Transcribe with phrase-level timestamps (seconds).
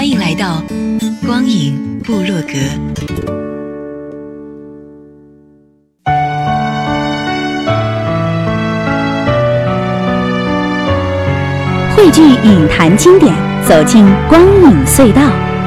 [0.00, 0.62] 欢迎来到。
[1.26, 2.54] 光影部落格，
[11.94, 13.34] 汇聚影坛经典，
[13.68, 15.20] 走进光影隧道，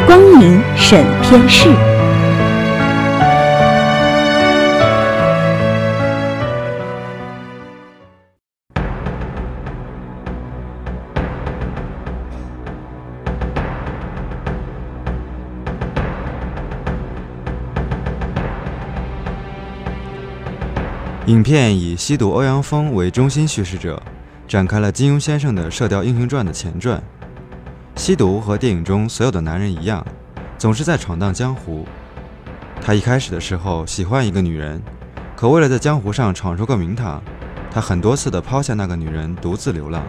[0.07, 1.69] 光影审片室。
[21.33, 23.99] 影片以吸毒欧阳锋为中心叙事者，
[24.47, 27.01] 展开了金庸先生的《射雕英雄传》的前传。
[27.95, 30.05] 吸毒和电影中所有的男人一样，
[30.59, 31.87] 总是在闯荡江湖。
[32.79, 34.79] 他一开始的时候喜欢一个女人，
[35.35, 37.19] 可为了在江湖上闯出个名堂，
[37.71, 40.03] 他很多次的抛下那个女人，独自流浪。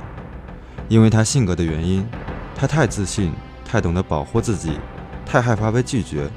[0.89, 2.07] 因为他性格的原因，
[2.55, 3.33] 他太自信，
[3.65, 4.79] 太懂得保护自己，
[5.25, 6.29] 太害怕被拒绝，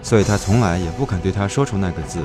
[0.00, 2.20] 所以他从来也不肯对她说出那个字。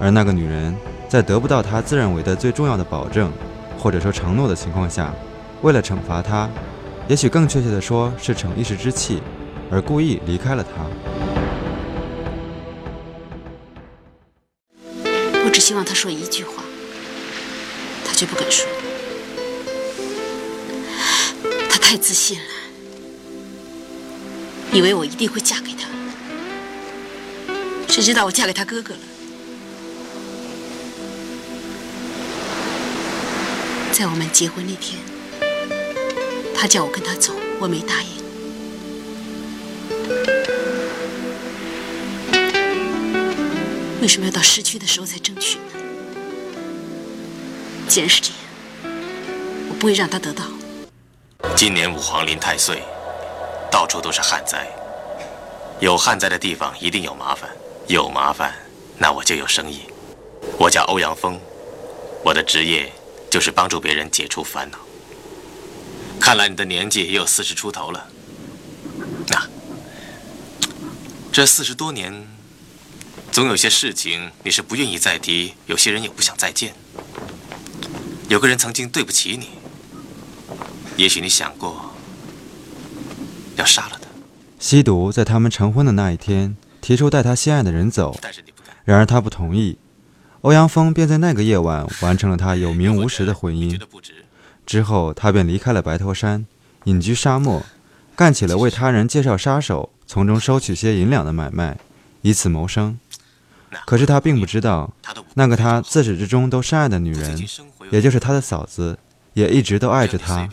[0.00, 0.74] 而那个女人。
[1.12, 3.30] 在得不到他自认为的最重要的保证，
[3.78, 5.12] 或者说承诺的情况下，
[5.60, 6.48] 为了惩罚他，
[7.06, 9.22] 也许更确切的说是逞一时之气，
[9.70, 10.70] 而故意离开了他。
[15.44, 16.62] 我只希望他说一句话，
[18.06, 18.66] 他却不肯说。
[21.68, 22.44] 他太自信了，
[24.72, 25.90] 以为我一定会嫁给他，
[27.86, 29.00] 谁知道我嫁给他哥哥了。
[33.92, 34.98] 在我们结婚那天，
[36.56, 38.08] 他叫我跟他走，我没答应。
[44.00, 45.64] 为什么要到失去的时候才争取呢？
[47.86, 48.38] 既然是这样，
[49.68, 50.42] 我不会让他得到。
[51.54, 52.82] 今年五黄临太岁，
[53.70, 54.66] 到处都是旱灾。
[55.80, 57.50] 有旱灾的地方一定有麻烦，
[57.88, 58.54] 有麻烦，
[58.96, 59.82] 那我就有生意。
[60.58, 61.38] 我叫欧阳锋，
[62.24, 62.90] 我的职业。
[63.32, 64.78] 就是帮助别人解除烦恼。
[66.20, 68.06] 看来你的年纪也有四十出头了。
[69.28, 69.48] 那
[71.32, 72.28] 这四十多年，
[73.30, 76.74] 总有些事情你是不愿意再提，有些人也不想再见。
[78.28, 79.48] 有个人曾经对不起你，
[80.98, 81.94] 也许你想过
[83.56, 84.08] 要杀了他。
[84.58, 88.14] 吸毒在他们成婚的那一天提出带他心爱的人走，
[88.84, 89.78] 然而他不同意。
[90.42, 93.80] 欧阳锋便在那个夜晚完成了他有名无实的婚姻。
[94.66, 96.44] 之后，他便离开了白头山，
[96.84, 97.64] 隐居沙漠，
[98.16, 101.78] 干起了为他人介绍杀手，从中收取些银两的买卖，
[102.22, 102.98] 以此谋生。
[103.86, 104.92] 可是他并不知道，
[105.34, 107.40] 那个他自始至终都深爱的女人，
[107.90, 108.98] 也就是他的嫂子，
[109.34, 110.48] 也一直都爱着他。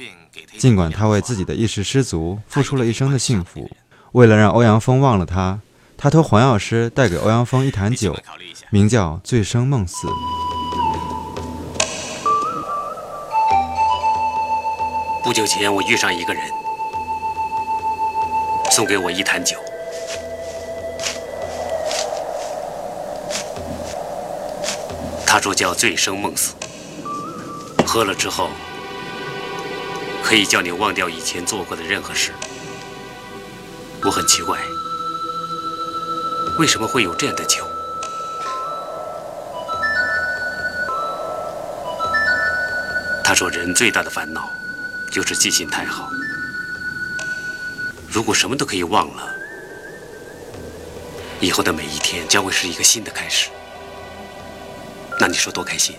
[0.57, 3.69] 尽管他为自己的一时失足付出了一生的幸福，
[4.11, 5.59] 为了让欧阳锋忘了他，
[6.01, 8.15] 他托黄药师带给欧阳锋一坛酒。
[8.71, 10.07] 名叫醉生梦死。
[15.23, 16.41] 不久前，我遇上一个人，
[18.71, 19.57] 送给我一坛酒。
[25.25, 26.53] 他说叫醉生梦死，
[27.85, 28.49] 喝了之后
[30.23, 32.31] 可以叫你忘掉以前做过的任何事。
[34.03, 34.57] 我很奇怪，
[36.59, 37.65] 为什么会有这样的酒？
[43.23, 44.51] 他说：“人最大的烦恼
[45.09, 46.09] 就是记性太好。
[48.11, 49.33] 如果什么都可以忘了，
[51.39, 53.49] 以后的每一天将会是一个新的开始。
[55.17, 55.95] 那你说多开心？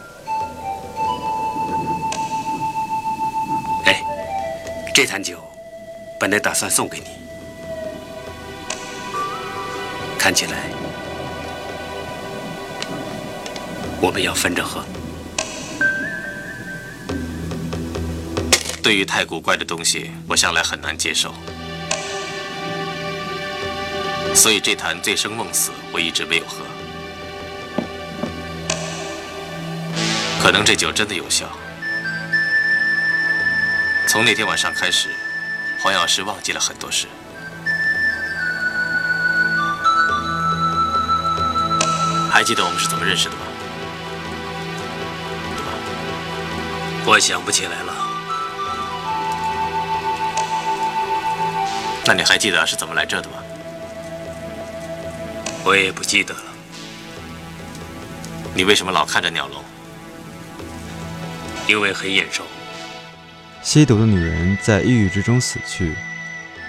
[3.86, 4.04] 哎，
[4.94, 5.42] 这坛酒
[6.18, 7.06] 本来打算送给你，
[10.20, 10.68] 看起来
[14.02, 14.84] 我们要分着喝。”
[18.82, 21.32] 对于太古怪的东西，我向来很难接受，
[24.34, 26.66] 所以这坛醉生梦死我一直没有喝。
[30.42, 31.48] 可能这酒真的有效。
[34.06, 35.08] 从那天晚上开始，
[35.82, 37.06] 黄药师忘记了很多事。
[42.40, 43.42] 还记得我们是怎么认识的吗？
[47.04, 47.94] 我想不起来了。
[52.06, 53.34] 那你还记得是怎么来这的吗？
[55.64, 56.40] 我也不记得了。
[58.54, 59.62] 你为什么老看着鸟笼？
[61.68, 62.42] 因为很眼熟。
[63.60, 65.94] 吸毒的女人在抑郁之中死去，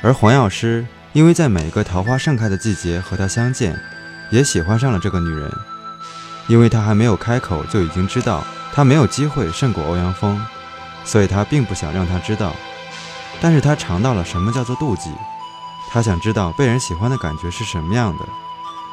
[0.04, 3.80] 而黄药师因为在每个桃花盛开的季节和她相见，
[4.32, 5.52] 也喜欢上了这个女人。
[6.48, 8.44] 因为他还没有开口，就已经知道
[8.74, 10.44] 他没有机会胜过欧阳锋，
[11.06, 12.54] 所以他并不想让他知道。
[13.40, 15.12] 但是他尝到了什么叫做妒忌，
[15.92, 18.26] 他想知道被人喜欢的感觉是什么样的。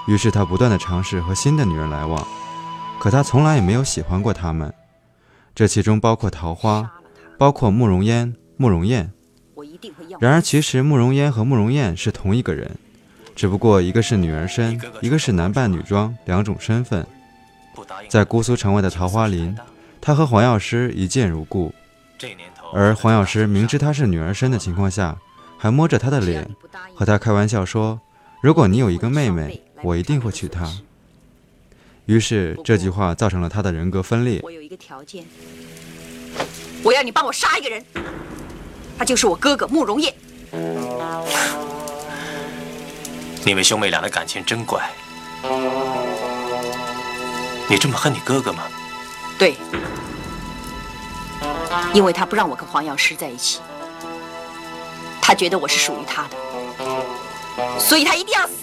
[0.07, 2.27] 于是他不断的尝试和新的女人来往，
[2.99, 4.73] 可他从来也没有喜欢过她们。
[5.55, 6.91] 这其中包括桃花，
[7.37, 9.13] 包括慕容嫣、慕容燕。
[10.21, 12.79] 然而其实慕容嫣和慕容燕是同一个人，
[13.39, 17.07] 只不过一个是女儿身，一个是男扮女装，两种身份。
[18.09, 19.57] 在姑苏城外的桃花林，
[20.01, 21.73] 他和黄药师一见如故。
[22.75, 25.17] 而黄药师明知他是女儿身的情况下，
[25.57, 26.51] 还摸着他的脸，
[26.97, 28.01] 和他开玩笑说
[28.43, 30.69] ：“如果你有一个妹妹，我一定会娶她。”
[32.07, 34.41] 于是这句话造成了他的人格分裂。
[34.43, 35.25] 我有一个条件，
[36.83, 37.85] 我要你帮我杀一个人，
[38.99, 40.13] 他就是我哥哥慕容烨。
[43.45, 44.91] 你们兄妹俩的感情真怪。
[47.69, 48.65] 你这么恨你哥哥吗？
[49.39, 49.57] 对，
[51.93, 53.61] 因为他不让我跟黄药师在一起，
[55.21, 56.37] 他觉得我是属于他的，
[57.79, 58.55] 所以他一定要死。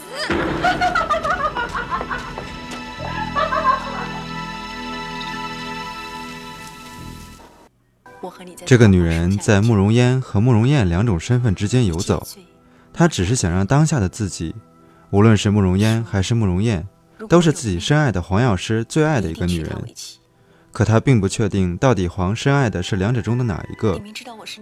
[8.65, 12.25] 这个女人在慕容嫣和慕容燕两种身份之间游走，
[12.95, 14.55] 她只是想让当下的自己，
[15.11, 16.87] 无论是慕容嫣还是慕容燕。
[17.29, 19.71] 都是自己深爱的黄药师最爱的一个女人，
[20.71, 23.99] 可他并不确定到底黄深爱的是两者中的哪一个，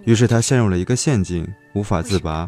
[0.04, 2.46] 于是他陷入了一个陷阱，无法自拔，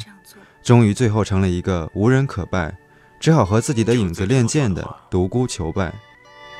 [0.62, 2.74] 终于最后成了一个无人可拜，
[3.20, 5.92] 只好和自己的影子练剑的独孤求败。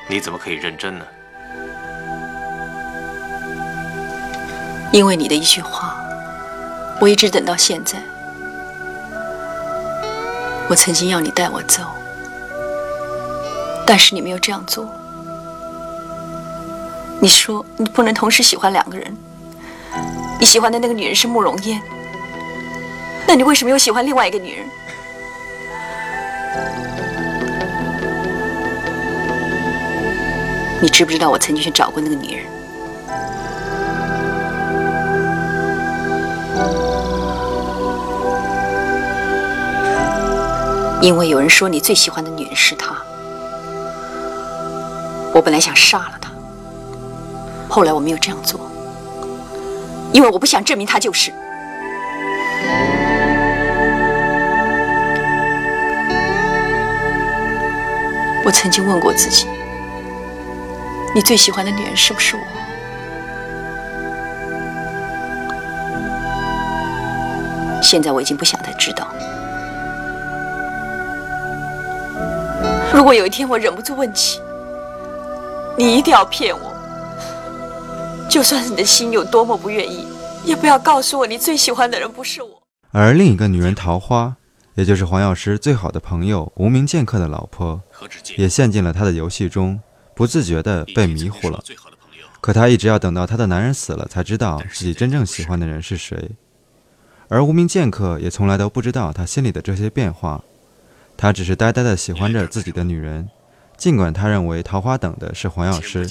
[0.07, 1.05] 你怎么可以认真呢？
[4.91, 5.97] 因为你的一句话，
[6.99, 7.97] 我一直等到现在。
[10.69, 11.83] 我曾经要你带我走。
[13.85, 14.85] 但是你没有这样做。
[17.19, 19.15] 你说你不能同时喜欢两个人，
[20.39, 21.81] 你喜欢的那个女人是慕容嫣，
[23.25, 24.67] 那你为什么又喜欢另外一个女人？
[30.79, 32.45] 你知不知道我曾经去找过那个女人？
[41.07, 42.93] 因为有人说你最喜欢的女人是她。
[45.33, 46.29] 我本来想杀了她，
[47.69, 48.59] 后来我没有这样做，
[50.11, 51.31] 因为我不想证明她就是。
[58.43, 59.47] 我曾经问过自己，
[61.15, 62.41] 你最喜欢的女人是不是我？
[67.81, 69.07] 现在我已经不想再知道。
[72.97, 74.41] 如果有一天我忍不住问起，
[75.77, 76.73] 你一定要骗我，
[78.27, 80.07] 就算是你的心有多么不愿意，
[80.43, 82.59] 也不要告诉我你最喜欢的人不是我。
[82.91, 84.35] 而另一个女人桃花，
[84.73, 87.79] 也就是黄药师最好的朋友无名剑客的老婆，
[88.35, 89.79] 也陷进了他的游戏中，
[90.15, 91.63] 不自觉地被迷糊了。
[92.41, 96.31] 可她一直要等到她的男人死了，才知道自己真正喜欢的人是谁。
[97.27, 100.43] 而无名剑客也从来都不知道她心里的这些变化，
[101.17, 103.27] 他只是呆呆的喜欢着自己的女人。
[103.75, 106.09] 尽管他认为桃花等的是黄药师，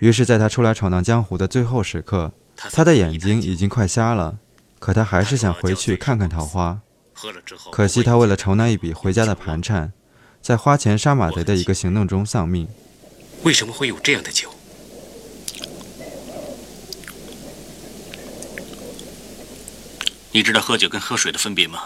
[0.00, 4.38] 于是，在他出来闯荡江湖的最后时刻，他的眼睛已经快瞎了，
[4.78, 6.80] 可他还是想回去看看桃花。
[7.70, 9.92] 可惜他为了筹那一笔回家的盘缠，
[10.40, 12.68] 在花钱杀马贼的一个行动中丧命。
[13.42, 14.50] 为什么会有这样的酒？
[20.32, 21.80] 你知道喝酒跟喝水的分别吗？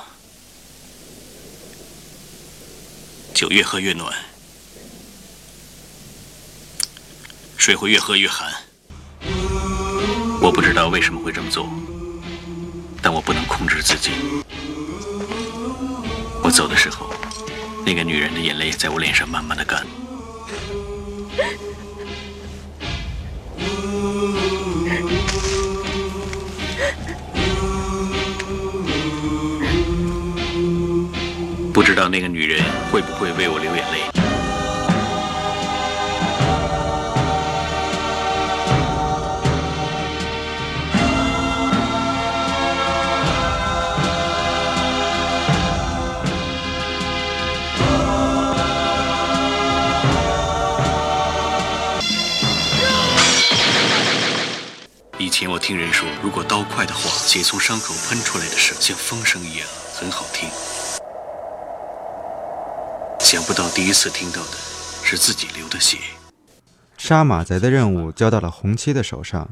[3.39, 4.13] 酒越喝越暖。
[7.57, 8.53] 水会越喝越寒，
[10.41, 11.69] 我不知道为什么会这么做，
[13.01, 14.11] 但我不能控制自己。
[16.43, 17.15] 我走的时候，
[17.87, 19.87] 那个女人的眼泪在我脸上慢慢的干。
[31.79, 34.01] 不知道那个女人会不会为我流眼泪。
[55.17, 60.51] 以前我听人说如果刀快的话且从伤口喷出来的声像风声一样很好听。
[63.31, 64.53] 想不到第一次听到的
[65.05, 65.99] 是自己流的血。
[66.97, 69.47] 杀马贼的任务交到了红七的手上。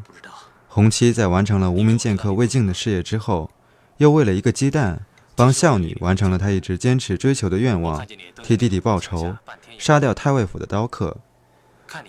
[0.67, 3.51] 红七在完成了无名剑客魏晋的事业之后，
[3.99, 5.05] 又为了一个鸡蛋，
[5.35, 8.03] 帮孝女完成了她一直坚持追求的愿望，
[8.43, 9.37] 替弟弟报仇，
[9.77, 11.19] 杀掉太尉府的刀客。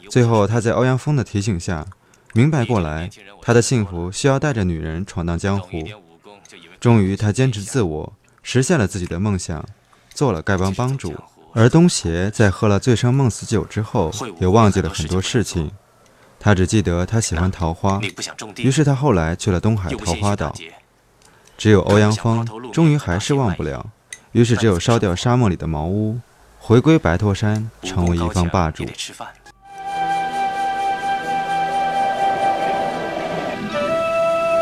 [0.10, 1.86] 最后，他在欧阳锋的提醒下，
[2.32, 3.10] 明白过来，
[3.42, 5.84] 他的幸福需要带着女人闯荡江湖。
[6.80, 9.66] 终于，他坚持自我，实现了自己的梦想，
[10.14, 11.14] 做了丐帮帮主。
[11.54, 15.72] 而东邪在喝了醉生梦死酒之后，也忘记了很多事情。
[16.39, 18.00] 他只记得他喜欢桃花，
[18.58, 20.54] 于是他后来去了东海桃花岛。
[21.58, 23.84] 只有欧阳锋终于还是忘不了，
[24.32, 26.20] 于是只有烧掉沙漠里的茅屋，
[26.60, 28.84] 回归白驼山，成为一方霸主。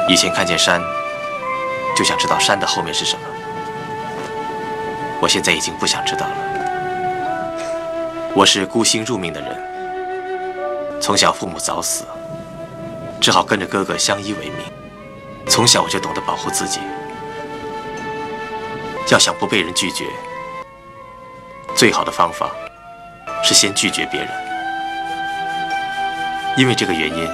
[0.07, 0.81] 以前看见山，
[1.97, 3.21] 就想知道山的后面是什么。
[5.21, 6.54] 我现在已经不想知道了。
[8.35, 12.03] 我是孤星入命的人，从小父母早死，
[13.21, 14.57] 只好跟着哥哥相依为命。
[15.47, 16.81] 从小我就懂得保护自己，
[19.09, 20.03] 要想不被人拒绝，
[21.77, 22.51] 最好的方法
[23.41, 24.29] 是先拒绝别人。
[26.57, 27.25] 因为这个原因，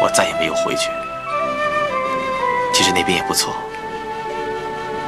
[0.00, 0.88] 我再也没有回去。
[2.72, 3.54] 其实那边也不错，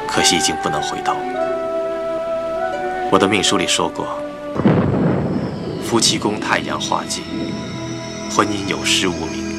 [0.07, 1.15] 可惜已经不能回头。
[3.09, 4.07] 我的命书里说过。
[5.87, 7.23] 夫妻宫太阳化忌，
[8.29, 9.55] 婚姻有失无名。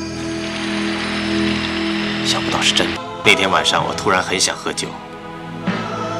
[2.26, 3.00] 想不到是真的。
[3.25, 4.88] 那天晚上，我突然很想喝酒，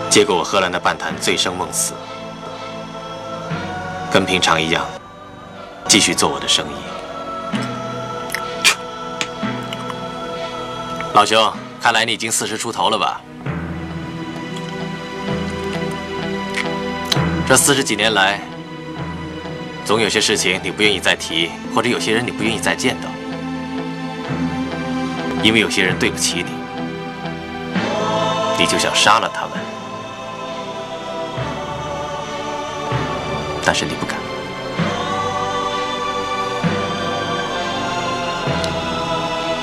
[0.09, 1.93] 结果我喝了那半坛，醉生梦死。
[4.11, 4.83] 跟平常一样，
[5.89, 6.73] 继续做我的生意。
[11.13, 13.21] 老兄，看来你已经四十出头了吧？
[17.47, 18.41] 这四十几年来。
[19.89, 23.09] 总有些事情你不愿意再提，或者有些人你不愿意再见到，
[25.43, 26.51] 因为有些人对不起你，
[28.59, 29.53] 你就想杀了他们，
[33.65, 34.19] 但是你不敢。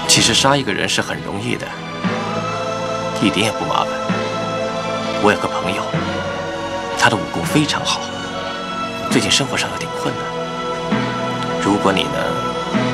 [0.08, 1.68] 其实杀一个人是很容易的，
[3.22, 3.92] 一点也不麻烦。
[5.22, 5.84] 我有个朋友，
[6.98, 8.02] 他的武功非常好。
[9.16, 10.26] 最近生活上有点困难，
[11.64, 12.12] 如果你能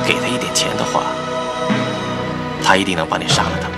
[0.06, 1.02] 给他一点钱的话，
[2.62, 3.68] 他一定能帮你杀了他。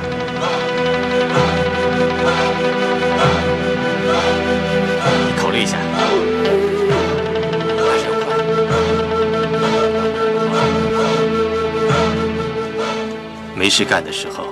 [5.25, 5.79] 你考虑一下。
[13.57, 14.45] 没事干的时候，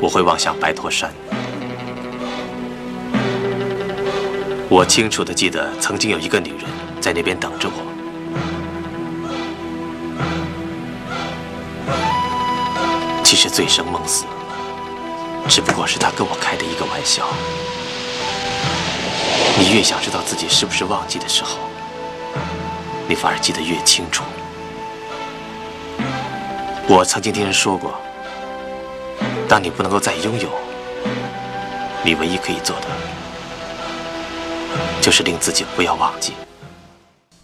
[0.00, 1.12] 我会望向白驼山。
[4.68, 6.62] 我清楚的记得，曾经有一个女人
[7.00, 7.82] 在那边等着我。
[13.22, 14.24] 其实醉生梦死，
[15.48, 17.26] 只不过是她跟我开的一个玩笑。
[19.58, 21.58] 你越想知道自己是不是忘记的时候，
[23.08, 24.24] 你反而记得越清楚。
[26.88, 27.94] 我曾经听人说过，
[29.48, 30.48] 当你不能够再拥有，
[32.04, 32.86] 你唯一可以做的。
[35.06, 36.32] 就是令自己不要忘记。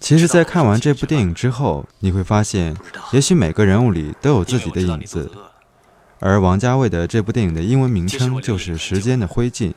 [0.00, 2.76] 其实，在看完这部电影之后，你会发现，
[3.12, 5.30] 也许每个人物里都有自己的影子。
[6.18, 9.72] 而王家卫的这部电影的英文名称就是《时间的灰烬》，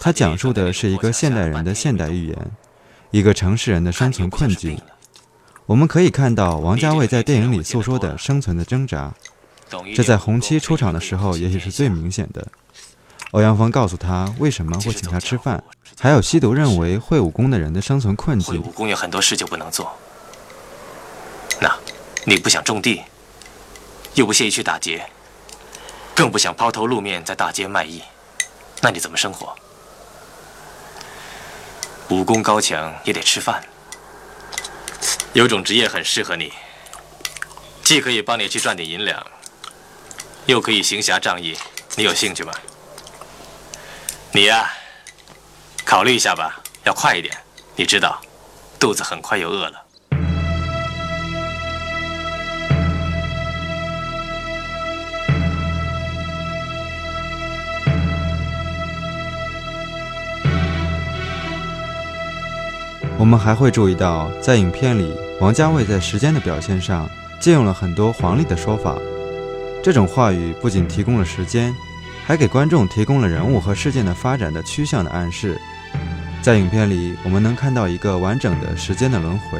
[0.00, 2.50] 它讲述的是一个现代人的现代寓言，
[3.12, 4.76] 一个城市人的生存困境。
[5.66, 9.14] 我们可以看到王家卫在电影里诉说的生存的挣扎，
[9.94, 12.44] 这在红七出场的时候也许是最明显的。
[13.32, 15.62] 欧阳锋告诉他为什么会请他吃饭，
[16.00, 18.54] 还有吸毒认为会武功的人的生存困境。
[18.54, 19.94] 会武功有很多事就不能做。
[21.60, 21.76] 那，
[22.24, 23.02] 你不想种地，
[24.14, 25.04] 又不屑于去打劫，
[26.14, 28.02] 更不想抛头露面在大街卖艺，
[28.80, 29.54] 那你怎么生活？
[32.08, 33.62] 武功高强也得吃饭。
[35.34, 36.50] 有种职业很适合你，
[37.84, 39.26] 既可以帮你去赚点银两，
[40.46, 41.54] 又可以行侠仗义，
[41.96, 42.52] 你有兴趣吗？
[44.30, 44.70] 你呀，
[45.86, 47.34] 考虑一下吧，要快一点。
[47.76, 48.20] 你知道，
[48.78, 49.84] 肚子很快又饿了。
[63.18, 67.08] 我们还会注意到，在影片里，王家卫在时间的表现上
[67.40, 68.94] 借用了很多黄历的说法。
[69.82, 71.74] 这种话语不仅提供了时间，
[72.28, 75.58] 还给观众提供了人物和事件的发展的趋向的暗示。
[76.42, 79.58] 在影片里，我们能看到一个完整的时间的轮回，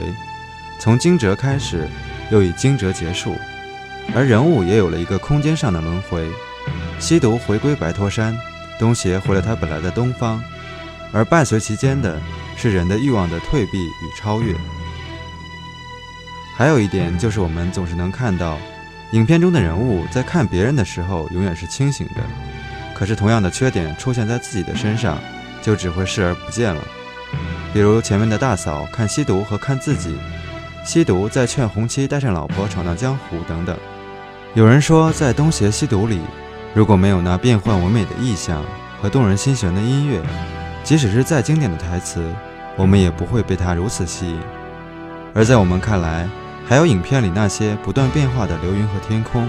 [0.79, 1.89] 从惊蛰开始，
[2.31, 3.35] 又以惊蛰结束，
[4.15, 6.31] 而人物也有了一个空间上的轮回。
[6.99, 8.37] 西毒回归白驼山，
[8.79, 10.39] 东邪回了他本来的东方，
[11.11, 12.21] 而伴随其间的
[12.55, 14.55] 是人的欲望的退避与超越。
[16.55, 18.59] 还有一点就是，我们总是能看到，
[19.13, 22.23] 影片中的人物在看别人的时候永远是清醒的，
[22.99, 25.17] 可是同样的缺点出现在自己的身上，
[25.62, 26.83] 就只会视而不见了。
[27.73, 30.17] 比如前面的大嫂看西毒和看自己，
[30.85, 33.76] 西毒在劝红七带上老婆闯荡江湖等等。
[34.55, 36.21] 有人说，在东邪西毒里。
[36.75, 38.62] 如果没有那变幻唯美的意象
[39.00, 40.21] 和动人心弦的音乐，
[40.85, 42.23] 即使是再经典的台词，
[42.76, 44.40] 我们也不会被它如此吸引。
[45.35, 46.28] 而在我们看来，
[46.67, 49.49] 还有影片里那些不断变化的流云和天空，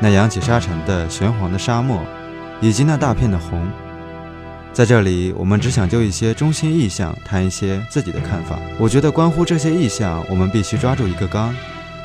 [0.00, 2.02] 那扬起沙尘的玄黄的沙漠，
[2.60, 3.66] 以及那大片的红。
[4.72, 8.58] 在这里，我们只想就一些中心意象谈一些自己的看法。
[8.78, 11.54] 我觉得关乎这些意象，我们必须抓住一个纲，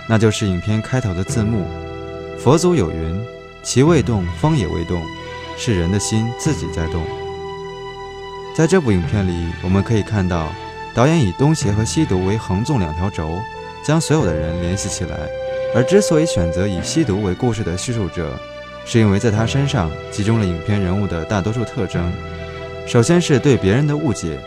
[0.07, 1.65] 那就是影片开头的字幕。
[2.37, 3.19] 佛祖有云。
[3.61, 5.03] 其未动，风也未动，
[5.57, 7.03] 是人的心自己在动。
[8.55, 10.47] 在这部影片里，我们可以看到，
[10.93, 13.37] 导演以东邪和西毒为横纵两条轴，
[13.83, 15.17] 将所有的人联系起来。
[15.75, 18.39] 而之所以选择以西毒为故事的叙述者，
[18.91, 22.11] 是因为在他身上集中了影片人物的大多数特征。
[22.87, 24.39] 首先是对别人的误解，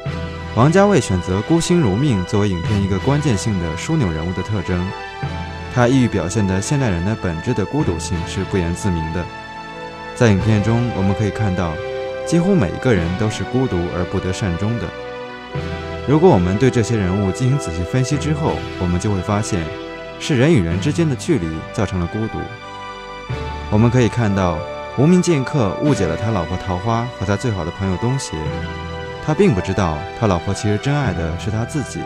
[0.56, 4.84] 王家卫选择孤星如命作为影片一个关键性的枢纽人物的特征。
[5.72, 9.24] 他意欲表现的现代人的本质的孤独性是不言自明的。
[10.16, 11.72] 在影片中，我们可以看到，
[12.26, 14.88] 几乎每一个人都是孤独而不得善终的。
[16.08, 19.64] 如果我们对这些人物进行仔细分析之后，我们就会发现，
[20.18, 22.40] 是人与人之间的距离造成了孤独。
[23.72, 24.58] 我们可以看到，
[24.98, 28.36] 无名剑客误解了他老婆桃花和他最好的朋友东邪，
[29.24, 32.00] 他并不知道他老婆其实真爱的是他自己。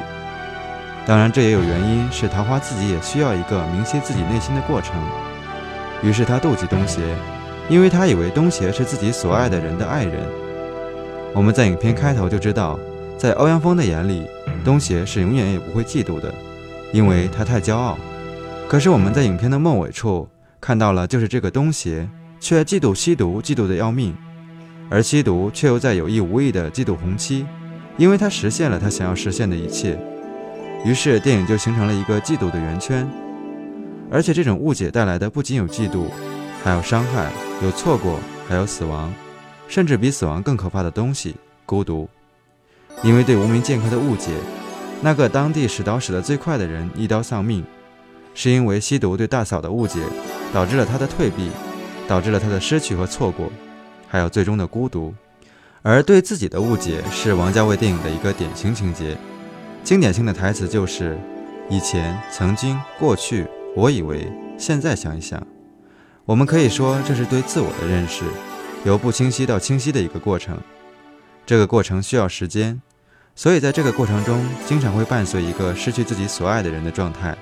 [1.05, 4.95] 当然，这也有原因，是桃花自己也需要一个明晰自己内心的过程。
[6.05, 7.01] 于是他妒忌东邪，
[7.69, 10.23] 因为他以为东邪是自己所爱的人的爱人。
[11.35, 12.79] 我们在影片开头就知道，
[13.19, 14.25] 在欧阳锋的眼里，
[14.65, 16.33] 东邪是永远也不会嫉妒的，
[16.93, 17.99] 因为他太骄傲。
[18.69, 20.29] 可是我们在影片的末尾处
[20.61, 22.09] 看到了，就是这个东邪
[22.41, 24.15] 却嫉妒吸毒，嫉妒的要命，
[24.91, 27.47] 而吸毒却又在有意无意的嫉妒红七，
[27.97, 29.99] 因为他实现了他想要实现的一切。
[30.85, 33.09] 于是电影就形成了一个嫉妒的圆圈，
[34.11, 36.07] 而且这种误解带来的不仅有嫉妒，
[36.63, 37.31] 还有伤害，
[37.63, 39.13] 有错过，还有死亡，
[39.69, 41.35] 甚至比死亡更可怕的东西——
[41.67, 42.09] 孤独。
[43.03, 44.31] 因为对无名剑客的误解，
[45.03, 47.65] 那个当地使刀使得最快的人一刀丧命，
[48.37, 49.99] 是因为吸毒对大嫂的误解，
[50.53, 51.51] 导致了他的退避，
[52.07, 53.51] 导致了他的失去和错过，
[54.07, 55.13] 还有最终的孤独。
[55.83, 59.17] 而对自己的误解，是王家卫电影的一个典型情节。
[59.83, 61.17] 经典性的台词就是
[61.71, 65.45] ：“以前、曾经、过去，我以为，现在想一想。”
[66.27, 68.25] 我们可以说，这是对自我的认识，
[68.85, 70.59] 由不清晰到清晰的一个过程。
[71.47, 72.83] 这个过程需要时间，
[73.35, 77.35] 所以在这个过程中，经常会伴随一个失去自己所爱的人的状态。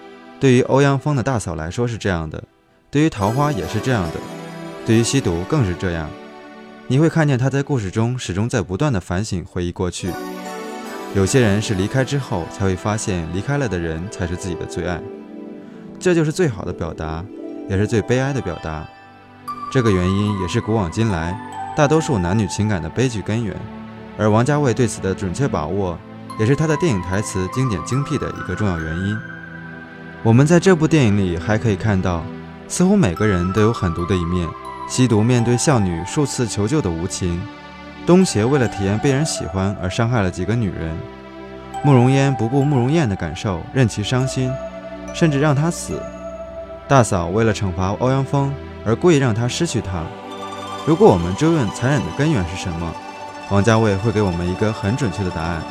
[0.45, 2.45] 对于欧阳锋的大嫂来说是这样的，
[2.91, 4.21] 对于桃花也是这样的，
[4.85, 6.07] 对于吸毒更是这样。
[6.87, 10.11] 你会看见他在故事中始终在不断的反省、回忆过去。
[11.15, 15.01] 有些人是离开之后才会发现，离开了的人才是自己的最爱，
[15.99, 17.25] 这就是最好的表达，
[17.71, 18.87] 也是最悲哀的表达。
[19.73, 21.35] 这个原因也是古往今来
[21.75, 23.57] 大多数男女情感的悲剧根源。
[24.19, 25.99] 而王家卫对此的准确把握，
[26.39, 29.19] 也是他的电影台词经典精辟的一个重要原因。
[30.25, 32.25] 我们在这部电影里还可以看到，
[32.67, 34.49] 似乎每个人都有狠毒的一面：
[34.89, 37.39] 吸毒面对少女数次求救的无情。
[38.07, 40.97] 东邪为了体验被人喜欢而伤害了几个女人，
[41.85, 44.51] 慕容嫣不顾慕容燕的感受，任其伤心，
[45.13, 46.03] 甚至让她死。
[46.89, 48.51] 大嫂为了惩罚欧阳锋
[48.83, 50.05] 而故意让他失去她。
[50.87, 52.91] 如果我们追问残忍的根源是什么，
[53.51, 55.63] 王家卫会给我们一个很准确的答案：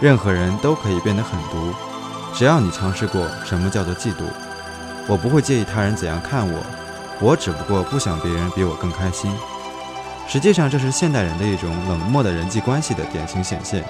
[0.00, 1.72] 任何人都可以变得狠毒，
[2.38, 4.22] 只要你尝试过什么叫做嫉妒。
[5.08, 6.60] 我不会介意他人怎样看我，
[7.20, 9.28] 我只不过不想别人比我更开心。
[10.28, 13.84] 实际上，这是现代人的一种冷漠的人际关系的典型显现。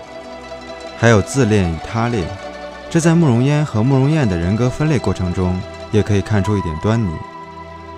[0.96, 2.26] 还有自恋与他恋，
[2.88, 5.60] 这在慕容嫣和慕容燕的人格分裂过程中
[5.92, 7.10] 也可以看出一点端倪。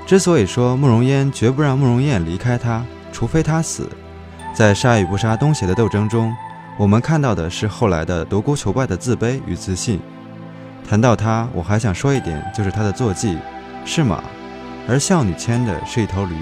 [0.04, 3.88] 之所以说慕容嫣绝不让慕容燕离开他，除非他死，
[4.52, 6.34] 在杀与不杀东邪的斗争中，
[6.76, 10.00] 我们看到的是后来的独孤求败的自卑与自信。
[10.90, 13.38] 谈到他，我还想说一点，就是他的坐骑
[13.84, 14.24] 是马，
[14.88, 16.34] 而孝女牵的是一头驴。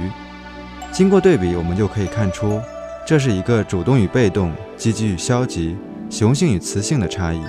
[0.91, 2.59] 经过对比，我们就可以看出，
[3.07, 5.77] 这是一个主动与被动、积极与消极、
[6.09, 7.43] 雄性与雌性的差异。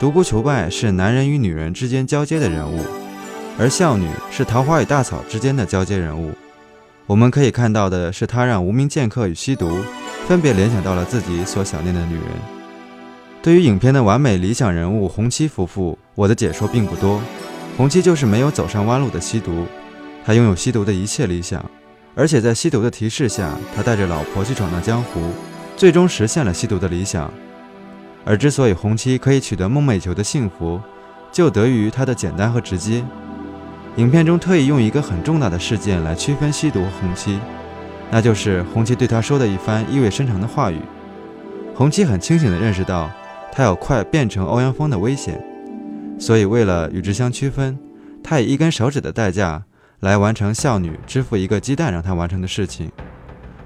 [0.00, 2.80] 独孤求败是男人与女人之间交接的人物，
[3.56, 6.32] 而孝女是桃花与大草之间的交接人物。
[7.06, 9.78] 我们可以看到的是，他让无名剑客与吸毒
[10.26, 12.57] 分别联想到了自己所想念的女人。
[13.48, 17.18] 对于影片的完美理想人物洪七夫妇，我的解说并不多。
[17.78, 19.64] 洪七就是没有走上弯路的吸毒，
[20.22, 21.64] 他拥有吸毒的一切理想。
[22.14, 25.30] 而且在吸毒的提示下，他带着老婆去闯荡江湖，
[25.78, 27.32] 最终实现了吸毒的理想。
[28.26, 30.78] 而之所以洪七可以取得梦寐以求的幸福，
[31.32, 33.02] 就得益于他的简单和直接。
[33.96, 37.40] 影片中特意用一个很重大的事件来区分吸毒和洪七，
[38.10, 40.82] 那就是洪七对他说的一番意味深长的话语。
[41.74, 43.10] 洪七很清醒地认识到，
[43.58, 45.44] 他有快变成欧阳锋的危险，
[46.16, 47.76] 所以为了与之相区分，
[48.22, 49.64] 他以一根手指的代价。
[49.98, 52.88] 来完成孝女支付一个鸡蛋让他完成的事情，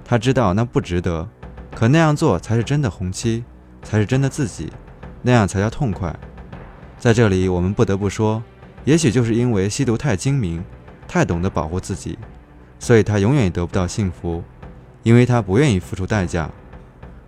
[0.03, 1.29] 他知道那不值得，
[1.75, 3.45] 可那样做才是真的红妻，
[3.83, 4.73] 才是真的自己，
[5.21, 6.19] 那样才叫痛快。
[6.99, 8.43] 在这里，我们不得不说，
[8.87, 10.65] 也许就是因为吸毒太精明，
[11.07, 12.19] 太懂得保护自己，
[12.79, 14.43] 所以他永远也得不到幸福，
[15.03, 16.51] 因为他不愿意付出代价。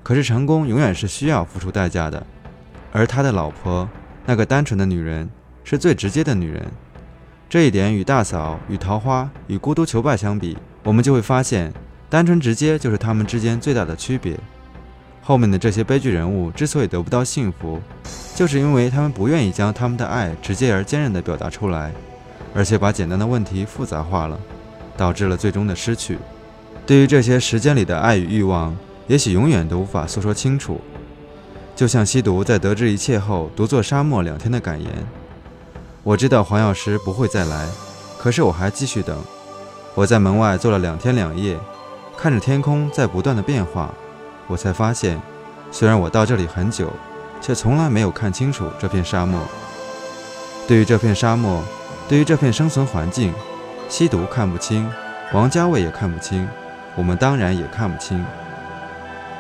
[0.03, 2.27] 可是成功永远是需要付出代价的，
[2.97, 3.89] 而他的老婆，
[4.25, 5.29] 那个单纯的女人，
[5.65, 6.65] 是最直接的女人。
[7.51, 11.73] 这一点与大嫂、与桃花、与孤独求败相比，我们就会发现，
[12.09, 14.39] 单纯直接就是他们之间最大的区别。
[15.21, 17.83] 后面的这些悲剧人物之所以得不到幸福，
[18.37, 21.91] 就是因为他们不愿意将他们的爱直接而坚韧地表达出来，
[22.55, 24.39] 而且把简单的问题复杂化了，
[24.97, 26.17] 导致了最终的失去。
[26.87, 28.77] 对于这些时间里的爱与欲望，
[29.09, 30.81] 也许永远都无法诉说清楚。
[31.77, 34.91] 就像吸毒在得知一切后，独坐沙漠两天的感言。
[36.03, 37.67] 我知道黄药师不会再来，
[38.19, 39.17] 可是我还继续等。
[39.95, 41.59] 我在门外坐了两天两夜，
[42.17, 43.93] 看着天空在不断的变化，
[44.47, 45.21] 我才发现，
[45.73, 46.93] 虽然我到这里很久，
[47.41, 49.41] 却从来没有看清楚这片沙漠。
[50.67, 51.63] 对于这片沙漠，
[52.09, 53.33] 对于这片生存环境，
[53.89, 54.89] 吸毒看不清，
[55.33, 56.49] 王家卫也看不清，
[56.97, 58.25] 我们当然也看不清。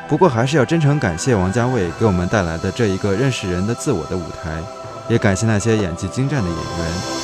[0.08, 4.62] 不过还是要真诚感谢王家卫给我们带来的这一个认识人的自我的舞台。
[5.08, 7.23] 也感谢那些演技精湛的演员。